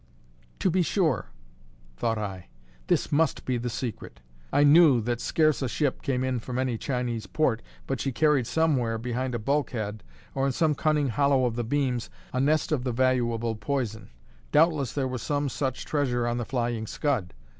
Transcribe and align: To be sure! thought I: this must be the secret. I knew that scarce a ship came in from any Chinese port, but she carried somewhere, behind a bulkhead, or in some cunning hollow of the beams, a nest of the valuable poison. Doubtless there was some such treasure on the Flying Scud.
To 0.57 0.71
be 0.71 0.81
sure! 0.81 1.27
thought 1.95 2.17
I: 2.17 2.47
this 2.87 3.11
must 3.11 3.45
be 3.45 3.59
the 3.59 3.69
secret. 3.69 4.19
I 4.51 4.63
knew 4.63 4.99
that 5.01 5.21
scarce 5.21 5.61
a 5.61 5.69
ship 5.69 6.01
came 6.01 6.23
in 6.23 6.39
from 6.39 6.57
any 6.57 6.75
Chinese 6.79 7.27
port, 7.27 7.61
but 7.85 8.01
she 8.01 8.11
carried 8.11 8.47
somewhere, 8.47 8.97
behind 8.97 9.35
a 9.35 9.37
bulkhead, 9.37 10.01
or 10.33 10.47
in 10.47 10.53
some 10.53 10.73
cunning 10.73 11.09
hollow 11.09 11.45
of 11.45 11.55
the 11.55 11.63
beams, 11.63 12.09
a 12.33 12.39
nest 12.39 12.71
of 12.71 12.83
the 12.83 12.91
valuable 12.91 13.55
poison. 13.55 14.09
Doubtless 14.51 14.91
there 14.93 15.07
was 15.07 15.21
some 15.21 15.49
such 15.49 15.85
treasure 15.85 16.25
on 16.25 16.37
the 16.39 16.45
Flying 16.45 16.87
Scud. 16.87 17.35